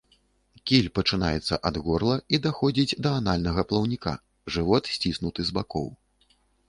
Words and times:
Кіль 0.69 0.87
пачынаецца 0.99 1.59
ад 1.69 1.75
горла 1.87 2.15
і 2.37 2.39
даходзіць 2.45 2.97
да 3.07 3.11
анальнага 3.19 3.61
плаўніка, 3.73 4.15
жывот 4.57 4.83
сціснуты 4.95 5.41
з 5.51 5.59
бакоў. 5.59 5.87